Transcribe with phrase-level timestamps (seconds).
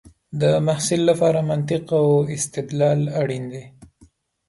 [0.41, 3.65] د محصل لپاره منطق او استدلال اړین دی.